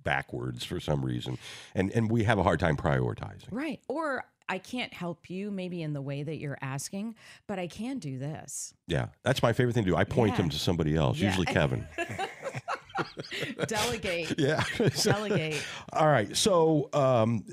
backwards 0.02 0.64
for 0.64 0.80
some 0.80 1.04
reason, 1.04 1.38
and 1.74 1.90
and 1.92 2.10
we 2.10 2.24
have 2.24 2.38
a 2.38 2.42
hard 2.42 2.60
time 2.60 2.76
prioritizing. 2.76 3.48
Right. 3.50 3.80
Or 3.88 4.24
I 4.48 4.58
can't 4.58 4.92
help 4.92 5.30
you 5.30 5.50
maybe 5.50 5.80
in 5.82 5.92
the 5.92 6.02
way 6.02 6.22
that 6.24 6.38
you're 6.38 6.58
asking, 6.60 7.14
but 7.46 7.58
I 7.60 7.68
can 7.68 7.98
do 7.98 8.18
this. 8.18 8.74
Yeah, 8.88 9.06
that's 9.22 9.42
my 9.42 9.52
favorite 9.52 9.74
thing 9.74 9.84
to 9.84 9.90
do. 9.90 9.96
I 9.96 10.02
point 10.04 10.36
them 10.36 10.48
to 10.48 10.58
somebody 10.58 10.96
else, 10.96 11.18
Yeah. 11.18 11.28
usually 11.28 11.46
Kevin. 11.46 11.86
Delegate. 13.66 14.34
yeah. 14.38 14.62
Delegate. 15.02 15.62
All 15.92 16.06
right. 16.08 16.36
So, 16.36 16.88
um, 16.92 17.44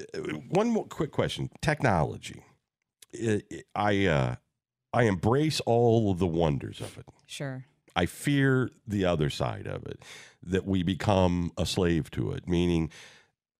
one 0.50 0.70
more 0.70 0.86
quick 0.86 1.12
question: 1.12 1.50
technology. 1.62 2.44
I 3.16 3.42
I, 3.76 4.06
uh, 4.06 4.36
I 4.94 5.04
embrace 5.04 5.60
all 5.62 6.12
of 6.12 6.20
the 6.20 6.28
wonders 6.28 6.82
of 6.82 6.98
it. 6.98 7.06
Sure. 7.28 7.66
I 7.98 8.06
fear 8.06 8.70
the 8.88 9.06
other 9.06 9.32
side 9.32 9.66
of 9.66 9.86
it, 9.88 10.04
that 10.44 10.66
we 10.68 10.84
become 10.84 11.52
a 11.58 11.66
slave 11.66 12.12
to 12.12 12.32
it, 12.32 12.48
meaning, 12.48 12.92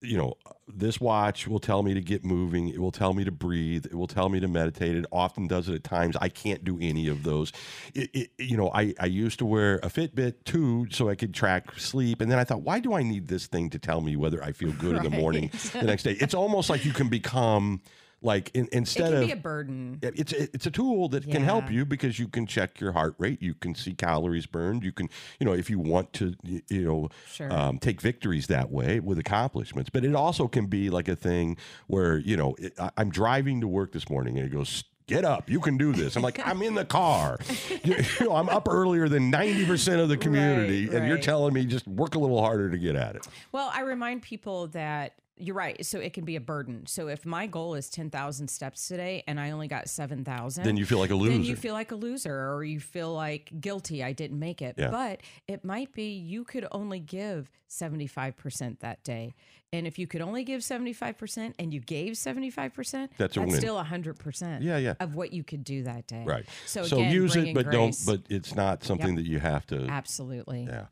you 0.02 0.16
know, 0.16 0.36
this 0.68 1.02
watch 1.02 1.48
will 1.48 1.60
tell 1.60 1.82
me 1.82 1.96
to 1.96 2.02
get 2.02 2.24
moving. 2.24 2.70
It 2.70 2.80
will 2.80 2.92
tell 2.92 3.14
me 3.14 3.24
to 3.24 3.32
breathe. 3.32 3.88
It 3.88 3.96
will 3.96 4.08
tell 4.08 4.30
me 4.30 4.40
to 4.40 4.48
meditate. 4.48 4.96
It 4.96 5.06
often 5.12 5.48
does 5.48 5.70
it 5.70 5.74
at 5.74 5.84
times. 5.84 6.16
I 6.22 6.30
can't 6.30 6.64
do 6.64 6.78
any 6.80 7.08
of 7.08 7.24
those. 7.24 7.52
It, 7.96 8.12
it, 8.14 8.30
you 8.38 8.58
know, 8.58 8.70
I, 8.76 8.94
I 9.00 9.08
used 9.08 9.40
to 9.40 9.46
wear 9.46 9.78
a 9.78 9.88
Fitbit 9.88 10.44
too 10.46 10.86
so 10.92 11.10
I 11.10 11.16
could 11.16 11.34
track 11.34 11.80
sleep. 11.80 12.22
And 12.22 12.30
then 12.30 12.38
I 12.38 12.44
thought, 12.44 12.62
why 12.62 12.80
do 12.80 12.94
I 12.94 13.02
need 13.02 13.28
this 13.28 13.48
thing 13.48 13.72
to 13.72 13.80
tell 13.80 14.02
me 14.02 14.16
whether 14.16 14.44
I 14.44 14.52
feel 14.52 14.72
good 14.74 14.98
in 14.98 15.04
the 15.04 15.10
morning 15.22 15.50
the 15.74 15.84
next 15.84 16.04
day? 16.04 16.18
It's 16.20 16.36
almost 16.36 16.70
like 16.70 16.86
you 16.86 16.94
can 16.94 17.10
become 17.10 17.82
like 18.28 18.52
in, 18.54 18.66
It 18.66 18.74
instead 18.74 19.12
can 19.12 19.22
of 19.22 19.26
be 19.28 19.32
a 19.32 19.36
burden. 19.36 19.98
it's 20.04 20.32
it's 20.34 20.66
a 20.68 20.72
tool 20.72 21.10
that 21.10 21.24
can 21.32 21.42
help 21.44 21.72
you 21.72 21.86
because 21.86 22.20
you 22.20 22.28
can 22.28 22.46
check 22.46 22.80
your 22.80 22.92
heart 22.92 23.16
rate, 23.18 23.42
you 23.42 23.54
can 23.56 23.74
see 23.74 23.94
calories 23.94 24.46
burned, 24.46 24.84
you 24.84 24.92
can 24.92 25.10
you 25.40 25.46
know 25.48 25.54
if 25.54 25.70
you 25.70 25.80
want 25.80 26.14
to 26.14 26.36
you 26.68 26.86
know 26.86 27.10
Sure. 27.32 27.52
um, 27.52 27.80
take 27.80 28.02
victories 28.02 28.48
that 28.48 28.70
way 28.70 29.00
with 29.00 29.18
accomplishments. 29.18 29.90
But 29.90 30.06
it 30.06 30.14
also 30.14 30.48
can 30.48 30.68
be 30.68 30.90
like 30.90 31.08
a 31.08 31.16
thing 31.16 31.58
where 31.88 32.18
you 32.18 32.38
know 32.38 32.56
it, 32.60 32.74
I, 32.80 32.92
I'm 32.98 33.10
driving 33.10 33.62
to 33.62 33.68
work 33.68 33.94
this 33.94 34.10
morning 34.10 34.38
and 34.38 34.46
it 34.48 34.52
goes. 34.54 34.84
Get 35.08 35.24
up! 35.24 35.50
You 35.50 35.62
can 35.62 35.78
do 35.78 35.94
this. 35.94 36.18
I'm 36.18 36.22
like, 36.22 36.46
I'm 36.46 36.62
in 36.62 36.76
the 36.76 36.84
car. 36.84 37.38
You, 37.86 37.96
you 38.20 38.26
know, 38.26 38.36
I'm 38.36 38.50
up 38.50 38.68
earlier 38.68 39.08
than 39.08 39.32
90% 39.32 40.02
of 40.02 40.10
the 40.10 40.18
community, 40.18 40.86
Right, 40.88 40.96
and 40.98 41.08
you're 41.08 41.18
telling 41.18 41.54
me 41.54 41.64
just 41.64 41.88
work 41.88 42.16
a 42.16 42.20
little 42.20 42.42
harder 42.42 42.70
to 42.70 42.78
get 42.78 42.98
at 42.98 43.16
it. 43.16 43.26
Well, 43.54 43.72
I 43.74 43.82
remind 43.84 44.22
people 44.24 44.68
that 44.68 45.14
you're 45.40 45.56
right. 45.56 45.86
So 45.86 46.00
it 46.00 46.14
can 46.14 46.26
be 46.26 46.36
a 46.36 46.42
burden. 46.42 46.86
So 46.88 47.08
if 47.08 47.26
my 47.26 47.48
goal 47.48 47.76
is 47.76 47.90
10,000 47.90 48.48
steps 48.48 48.88
today 48.88 49.24
and 49.28 49.40
I 49.40 49.52
only 49.52 49.68
got 49.68 49.88
7,000, 49.90 50.64
Then 50.64 50.78
you 50.78 50.86
feel 50.86 51.00
like 51.00 51.10
a 51.12 51.16
loser. 51.16 51.32
then 51.34 51.44
you 51.44 51.56
feel 51.56 51.74
like 51.74 51.92
a 51.92 51.96
loser 51.96 52.52
or 52.54 52.64
you 52.64 52.80
feel 52.80 53.14
like 53.14 53.52
guilty. 53.62 54.04
I 54.04 54.14
didn't 54.14 54.40
make 54.40 54.62
it. 54.62 54.76
Yeah. 54.78 54.90
But 54.90 55.22
it 55.48 55.64
might 55.64 55.94
be 55.94 56.12
you 56.14 56.44
could 56.44 56.68
only 56.72 57.00
give 57.00 57.50
75% 57.70 58.80
that 58.80 59.04
day. 59.04 59.36
And 59.74 59.86
if 59.86 60.00
you 60.00 60.08
could 60.08 60.22
only 60.22 60.44
give 60.46 60.62
75% 60.62 61.54
and 61.60 61.74
you 61.74 61.82
gave 61.82 62.14
75%, 62.14 63.10
That's 63.18 63.36
a 63.36 63.42
win. 63.42 63.52
still 63.52 63.76
100% 63.78 64.62
Yeah, 64.64 64.78
yeah. 64.78 64.94
of 65.00 65.16
what 65.16 65.34
you 65.34 65.44
could 65.44 65.64
do 65.64 65.84
that 65.84 66.08
day. 66.08 66.24
right. 66.26 66.46
So, 66.66 66.84
So, 66.84 66.98
again, 66.98 67.12
use 67.14 67.36
it, 67.36 67.54
but 67.54 67.66
grace. 67.66 67.74
don't. 67.74 68.06
But 68.06 68.32
it's 68.32 68.56
not 68.56 68.84
something 68.84 69.10
Yep. 69.10 69.18
that 69.18 69.26
you 69.26 69.40
have 69.40 69.68
to. 69.68 69.86
Absolutely. 69.88 70.64
Yeah. 70.64 70.86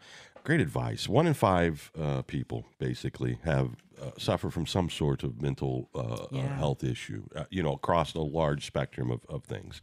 Great 0.44 0.60
advice. 0.62 1.08
One 1.10 1.26
in 1.26 1.34
five 1.34 1.92
uh, 2.00 2.22
people 2.24 2.66
basically 2.78 3.40
have 3.46 3.70
uh, 4.02 4.12
suffer 4.18 4.50
from 4.50 4.66
some 4.66 4.90
sort 4.90 5.24
of 5.24 5.42
mental 5.42 5.90
uh, 5.96 6.00
uh, 6.00 6.28
Yeah. 6.32 6.58
health 6.58 6.84
issue, 6.84 7.24
uh, 7.36 7.46
you 7.50 7.64
know, 7.64 7.74
across 7.74 8.14
a 8.14 8.20
large 8.22 8.66
spectrum 8.66 9.12
of, 9.12 9.26
of 9.30 9.44
things. 9.44 9.82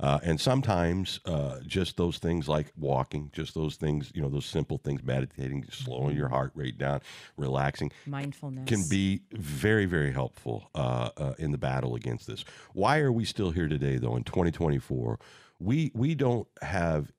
Uh, 0.00 0.20
and 0.22 0.40
sometimes 0.40 1.18
uh, 1.24 1.58
just 1.66 1.96
those 1.96 2.18
things 2.18 2.46
like 2.48 2.72
walking, 2.76 3.30
just 3.32 3.54
those 3.54 3.74
things, 3.76 4.12
you 4.14 4.22
know, 4.22 4.28
those 4.28 4.46
simple 4.46 4.78
things, 4.78 5.02
meditating, 5.02 5.64
slowing 5.72 6.16
your 6.16 6.28
heart 6.28 6.52
rate 6.54 6.78
down, 6.78 7.00
relaxing, 7.36 7.90
Mindfulness. 8.06 8.66
can 8.68 8.84
be 8.88 9.22
very, 9.32 9.86
very 9.86 10.12
helpful 10.12 10.70
uh, 10.76 11.10
uh, 11.16 11.34
in 11.38 11.50
the 11.50 11.58
battle 11.58 11.96
against 11.96 12.28
this. 12.28 12.44
Why 12.74 13.00
are 13.00 13.10
we 13.10 13.24
still 13.24 13.50
here 13.50 13.66
today, 13.66 13.96
though, 13.98 14.14
in 14.14 14.22
2024? 14.22 15.18
We 15.58 15.90
we 15.94 16.14
don't 16.14 16.46
have. 16.62 17.10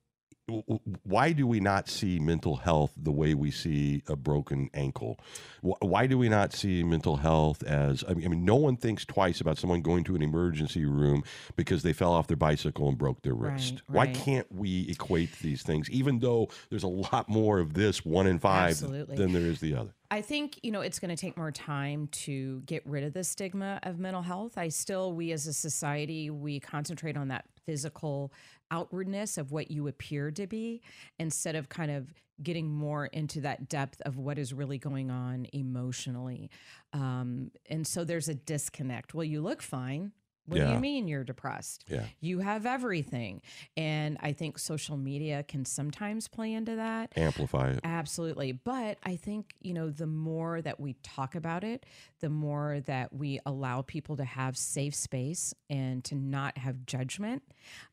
Why 1.04 1.32
do 1.32 1.48
we 1.48 1.60
not 1.60 1.90
see 1.90 2.20
mental 2.20 2.58
health 2.58 2.92
the 2.98 3.12
way 3.12 3.34
we 3.34 3.52
see 3.52 4.04
a 4.08 4.16
broken 4.16 4.70
ankle? 4.74 5.20
Why 5.62 6.08
do 6.08 6.18
we 6.18 6.30
not 6.30 6.54
see 6.54 6.84
mental 6.84 7.18
health 7.18 7.64
as? 7.64 8.04
I 8.08 8.14
mean, 8.14 8.26
I 8.26 8.28
mean, 8.30 8.46
no 8.46 8.56
one 8.56 8.78
thinks 8.78 9.06
twice 9.06 9.42
about 9.42 9.58
someone 9.58 9.82
going 9.82 10.04
to 10.06 10.16
an 10.16 10.22
emergency 10.22 10.86
room 10.86 11.24
because 11.56 11.84
they 11.84 11.94
fell 11.94 12.14
off 12.14 12.28
their 12.28 12.38
bicycle 12.38 12.90
and 12.90 12.98
broke 12.98 13.22
their 13.22 13.34
wrist. 13.34 13.82
Right, 13.88 14.08
Why 14.08 14.08
can't 14.14 14.52
we 14.52 14.88
equate 14.90 15.40
these 15.40 15.64
things, 15.64 15.90
even 15.90 16.20
though 16.20 16.50
there's 16.70 16.84
a 16.84 16.88
lot 16.88 17.30
more 17.30 17.60
of 17.60 17.74
this 17.74 18.06
one 18.06 18.28
in 18.28 18.40
five 18.40 18.72
Absolutely. 18.72 19.16
than 19.16 19.34
there 19.34 19.44
is 19.44 19.60
the 19.60 19.76
other? 19.76 19.94
I 20.12 20.22
think, 20.22 20.60
you 20.64 20.72
know, 20.72 20.82
it's 20.82 20.98
going 20.98 21.16
to 21.16 21.20
take 21.20 21.38
more 21.38 21.52
time 21.52 22.08
to 22.08 22.62
get 22.62 22.84
rid 22.88 23.04
of 23.04 23.14
the 23.14 23.24
stigma 23.24 23.80
of 23.84 24.00
mental 24.00 24.24
health. 24.24 24.58
I 24.58 24.70
still, 24.70 25.14
we 25.14 25.32
as 25.32 25.46
a 25.46 25.54
society, 25.54 26.32
we 26.32 26.60
concentrate 26.60 27.16
on 27.16 27.28
that 27.28 27.46
physical 27.66 28.34
outwardness 28.72 29.38
of 29.38 29.52
what 29.52 29.72
you 29.72 29.88
appear 29.88 30.32
to 30.32 30.48
be 30.48 30.82
instead 31.18 31.56
of 31.56 31.70
kind 31.70 31.92
of 31.92 32.14
getting 32.42 32.70
more 32.70 33.08
into 33.08 33.42
that 33.42 33.68
depth 33.68 34.02
of 34.02 34.18
what 34.18 34.38
is 34.38 34.54
really 34.54 34.78
going 34.78 35.12
on 35.12 35.46
emotionally. 35.54 36.50
Um, 36.94 37.52
and 37.70 37.86
so 37.86 38.04
there's 38.04 38.30
a 38.30 38.36
disconnect. 38.36 39.14
Well, 39.14 39.26
you 39.26 39.42
look 39.42 39.62
fine. 39.62 40.14
What 40.50 40.60
do 40.60 40.74
you 40.74 40.80
mean 40.80 41.08
you're 41.08 41.24
depressed? 41.24 41.86
Yeah. 41.88 42.04
You 42.20 42.40
have 42.40 42.66
everything. 42.66 43.42
And 43.78 44.18
I 44.22 44.34
think 44.34 44.60
social 44.60 44.98
media 44.98 45.44
can 45.44 45.66
sometimes 45.66 46.28
play 46.28 46.54
into 46.54 46.76
that. 46.76 47.14
Amplify 47.16 47.70
it. 47.72 47.80
Absolutely. 47.84 48.52
But 48.52 48.98
I 49.04 49.16
think, 49.16 49.54
you 49.62 49.74
know, 49.74 49.90
the 49.90 50.08
more 50.08 50.62
that 50.62 50.80
we 50.80 50.94
talk 51.04 51.36
about 51.36 51.64
it, 51.64 51.86
the 52.20 52.30
more 52.30 52.82
that 52.82 53.14
we 53.14 53.40
allow 53.46 53.82
people 53.82 54.18
to 54.18 54.26
have 54.26 54.58
safe 54.58 54.96
space 54.96 55.54
and 55.70 56.04
to 56.06 56.16
not 56.16 56.58
have 56.58 56.86
judgment, 56.86 57.44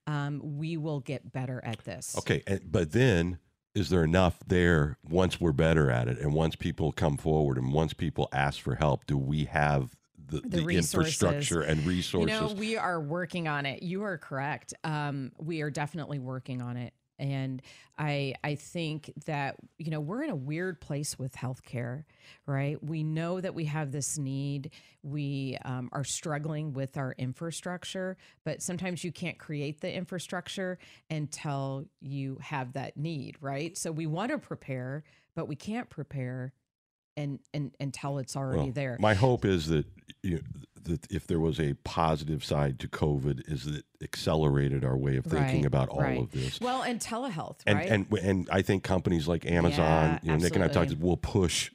um, 0.07 0.41
we 0.43 0.77
will 0.77 1.01
get 1.01 1.33
better 1.33 1.61
at 1.65 1.85
this. 1.85 2.17
Okay, 2.19 2.43
but 2.65 2.93
then 2.93 3.39
is 3.75 3.91
there 3.91 4.05
enough 4.05 4.39
there 4.47 4.97
once 5.07 5.41
we're 5.41 5.53
better 5.53 5.91
at 5.91 6.09
it 6.09 6.19
and 6.19 6.33
once 6.33 6.57
people 6.57 6.93
come 6.93 7.17
forward 7.17 7.59
and 7.59 7.73
once 7.73 7.93
people 7.93 8.29
ask 8.33 8.61
for 8.61 8.77
help, 8.77 9.05
do 9.07 9.19
we 9.19 9.45
have 9.45 9.96
the, 10.29 10.41
The 10.41 10.49
the, 10.59 10.65
resources. 10.65 10.95
infrastructure 11.23 11.63
and 11.63 11.83
You 11.83 11.89
resources? 11.89 12.41
know, 12.41 12.53
we 12.55 12.77
are 12.77 13.01
working 13.01 13.49
on 13.49 13.67
it. 13.67 13.83
You 13.83 14.03
are 14.03 14.19
correct. 14.19 14.75
Um, 14.85 15.33
we 15.39 15.63
are 15.63 15.71
definitely 15.71 16.19
working 16.19 16.61
on 16.63 16.77
it. 16.77 16.93
And 17.19 17.63
I 17.97 18.35
I 18.45 18.57
think 18.57 19.11
that, 19.25 19.57
you 19.79 19.91
know, 19.91 20.01
we're 20.01 20.23
in 20.23 20.29
a 20.29 20.37
weird 20.37 20.83
place 20.83 21.19
with 21.19 21.33
healthcare, 21.35 22.05
right? 22.45 22.77
We 22.85 23.03
know 23.05 23.41
that 23.41 23.55
we 23.55 23.65
have 23.65 23.91
this 23.91 24.19
need. 24.19 24.73
We 25.03 25.57
um, 25.65 25.89
are 25.93 26.05
struggling 26.05 26.75
with 26.75 26.99
our 26.99 27.15
infrastructure, 27.17 28.19
but 28.45 28.61
sometimes 28.61 29.03
you 29.03 29.13
can't 29.13 29.39
create 29.39 29.81
the 29.81 29.91
infrastructure 29.91 30.79
until 31.09 31.87
you 32.03 32.37
have 32.43 32.75
that 32.75 32.99
need, 32.99 33.37
right? 33.41 33.79
So 33.79 33.93
we 33.93 34.07
want 34.07 34.31
to 34.33 34.39
prepare, 34.39 35.03
but 35.35 35.49
we 35.49 35.57
can't 35.57 35.89
prepare 35.89 36.53
and, 37.17 37.39
and 37.55 37.75
until 37.81 38.19
it's 38.19 38.37
already 38.37 38.65
Well, 38.65 38.73
there. 38.73 38.97
My 39.01 39.15
hope 39.15 39.45
is 39.45 39.67
that 39.69 39.87
you 40.23 40.43
that 40.85 41.11
if 41.11 41.27
there 41.27 41.41
was 41.41 41.59
a 41.59 41.75
positive 41.83 42.45
side 42.45 42.79
to 42.79 42.87
COVID, 42.87 43.51
is 43.51 43.65
that 43.65 43.75
it 43.79 43.85
accelerated 44.03 44.85
our 44.85 44.97
way 44.97 45.17
of 45.17 45.25
thinking 45.25 45.63
Right, 45.63 45.65
about 45.67 45.89
all 45.89 46.01
right. 46.01 46.21
of 46.21 46.31
this. 46.31 46.61
well, 46.61 46.83
and 46.83 47.01
telehealth, 47.01 47.57
And, 47.67 47.79
right? 47.79 47.91
and 47.91 48.07
and 48.23 48.49
I 48.53 48.63
think 48.63 48.85
companies 48.85 49.27
like 49.27 49.45
Amazon, 49.47 49.81
Yeah, 49.81 50.19
you 50.23 50.31
know, 50.31 50.37
Nick 50.37 50.55
and 50.55 50.63
I 50.63 50.69
talked, 50.69 50.97
will 50.99 51.17
push 51.17 51.73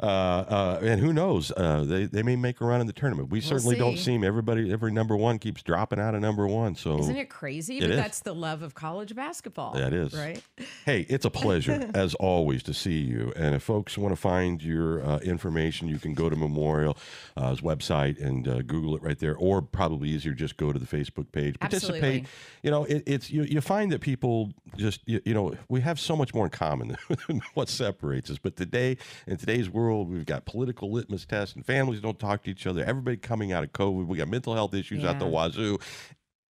Uh, 0.00 0.06
uh, 0.06 0.78
and 0.82 1.00
who 1.00 1.12
knows? 1.12 1.52
Uh, 1.56 1.84
they 1.84 2.04
they 2.04 2.22
may 2.22 2.36
make 2.36 2.60
a 2.60 2.64
run 2.64 2.80
in 2.80 2.86
the 2.86 2.92
tournament. 2.92 3.30
We 3.30 3.40
certainly 3.40 3.76
don't 3.76 3.98
seem 3.98 4.24
everybody 4.24 4.72
every 4.72 4.92
number 4.92 5.16
one 5.16 5.38
keeps 5.38 5.62
dropping 5.62 6.00
out 6.00 6.14
of 6.14 6.20
number 6.20 6.46
one. 6.46 6.74
So 6.74 6.98
Isn't 6.98 7.16
it 7.16 7.30
crazy? 7.30 7.78
It 7.78 7.82
but 7.82 7.90
is. 7.90 7.96
that's 7.96 8.20
the 8.20 8.34
love 8.34 8.62
of 8.62 8.74
college 8.74 9.14
basketball. 9.14 9.74
That 9.74 9.92
is. 9.92 10.12
right. 10.14 10.42
Hey, 10.84 11.06
it's 11.08 11.24
a 11.24 11.30
pleasure 11.30 11.90
as 11.94 12.14
always 12.16 12.62
to 12.64 12.74
see 12.74 13.00
you. 13.00 13.32
And 13.36 13.54
if 13.54 13.62
folks 13.62 13.96
want 13.96 14.12
to 14.12 14.20
find 14.20 14.62
your 14.62 15.04
uh, 15.04 15.18
information, 15.18 15.88
you 15.88 15.98
can 15.98 16.14
go 16.14 16.28
to 16.28 16.36
Memorial's 16.36 16.96
website 17.36 18.20
and 18.24 18.46
uh, 18.48 18.62
Google 18.62 18.96
it 18.96 19.02
right 19.02 19.18
there, 19.18 19.36
or 19.36 19.62
probably 19.62 20.08
easier, 20.10 20.32
just 20.32 20.56
go 20.56 20.72
to 20.72 20.78
the 20.78 20.86
Facebook 20.86 21.30
page. 21.32 21.58
Participate. 21.58 21.96
Absolutely. 21.96 22.26
You 22.62 22.70
know, 22.70 22.84
it, 22.84 23.02
it's 23.06 23.30
you, 23.30 23.42
you 23.44 23.60
find 23.60 23.92
that 23.92 24.00
people 24.00 24.52
just 24.76 25.00
you, 25.06 25.20
you 25.24 25.34
know 25.34 25.54
we 25.68 25.80
have 25.80 26.00
so 26.00 26.16
much 26.16 26.34
more 26.34 26.46
in 26.46 26.50
common 26.50 26.96
than 27.28 27.40
what 27.54 27.68
separates 27.68 28.30
us. 28.30 28.38
But 28.38 28.56
today, 28.56 28.96
in 29.26 29.36
today's 29.36 29.70
world, 29.70 29.83
we've 29.92 30.26
got 30.26 30.46
political 30.46 30.90
litmus 30.90 31.24
tests, 31.24 31.54
and 31.54 31.64
families 31.64 32.00
don't 32.00 32.18
talk 32.18 32.42
to 32.44 32.50
each 32.50 32.66
other. 32.66 32.84
Everybody 32.84 33.16
coming 33.16 33.52
out 33.52 33.64
of 33.64 33.72
COVID, 33.72 34.06
we 34.06 34.18
got 34.18 34.28
mental 34.28 34.54
health 34.54 34.74
issues 34.74 35.04
out 35.04 35.18
the 35.18 35.26
wazoo, 35.26 35.78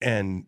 and 0.02 0.46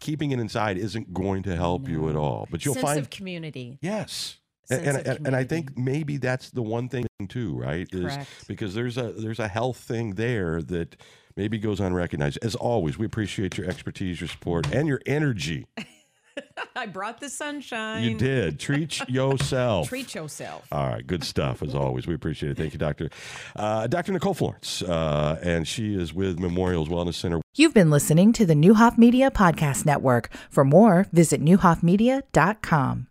keeping 0.00 0.30
it 0.30 0.40
inside 0.40 0.78
isn't 0.78 1.12
going 1.12 1.42
to 1.44 1.56
help 1.56 1.88
you 1.88 2.08
at 2.08 2.16
all. 2.16 2.46
But 2.50 2.64
you'll 2.64 2.74
Sense 2.74 2.86
find 2.86 2.98
of 2.98 3.10
community. 3.10 3.78
Yes. 3.80 4.38
Sense 4.64 4.86
and, 4.86 5.06
and, 5.06 5.26
and 5.28 5.36
I 5.36 5.44
think 5.44 5.78
maybe 5.78 6.18
that's 6.18 6.50
the 6.50 6.62
one 6.62 6.88
thing 6.88 7.06
too, 7.28 7.56
right? 7.56 7.88
Is 7.90 8.14
Correct. 8.14 8.48
because 8.48 8.74
there's 8.74 8.98
a 8.98 9.12
there's 9.12 9.38
a 9.38 9.48
health 9.48 9.78
thing 9.78 10.14
there 10.14 10.60
that 10.62 10.96
maybe 11.36 11.58
goes 11.58 11.80
unrecognized. 11.80 12.38
As 12.42 12.54
always, 12.54 12.98
we 12.98 13.06
appreciate 13.06 13.56
your 13.56 13.66
expertise, 13.66 14.20
your 14.20 14.28
support, 14.28 14.72
and 14.74 14.86
your 14.86 15.00
energy. 15.06 15.66
I 16.76 16.86
brought 16.86 17.20
the 17.20 17.28
sunshine. 17.28 18.04
You 18.04 18.16
did. 18.16 18.58
Treat 18.60 19.00
yourself. 19.08 19.88
Treat 19.88 20.14
yourself. 20.14 20.66
All 20.72 20.88
right, 20.88 21.06
good 21.06 21.24
stuff 21.24 21.62
as 21.62 21.74
always. 21.74 22.06
We 22.06 22.14
appreciate 22.14 22.52
it. 22.52 22.56
Thank 22.56 22.72
you, 22.72 22.78
Doctor. 22.78 23.10
Uh, 23.56 23.86
Dr. 23.86 24.12
Nicole 24.12 24.34
Florence, 24.34 24.82
uh, 24.82 25.38
and 25.42 25.66
she 25.66 25.94
is 25.94 26.12
with 26.12 26.38
Memorials 26.38 26.88
Wellness 26.88 27.14
Center. 27.14 27.40
You've 27.54 27.74
been 27.74 27.90
listening 27.90 28.32
to 28.34 28.46
the 28.46 28.54
Neuhoff 28.54 28.98
Media 28.98 29.30
Podcast 29.30 29.84
Network. 29.86 30.30
For 30.50 30.64
more, 30.64 31.06
visit 31.12 31.42
neuhoffmedia.com. 31.42 33.06